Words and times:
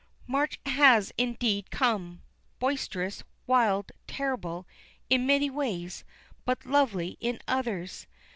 March 0.25 0.59
has 0.65 1.13
indeed 1.15 1.69
come; 1.69 2.23
boisterous, 2.57 3.23
wild, 3.45 3.91
terrible, 4.07 4.67
in 5.11 5.27
many 5.27 5.47
ways, 5.47 6.03
but 6.43 6.65
lovely 6.65 7.17
in 7.19 7.39
others. 7.47 8.07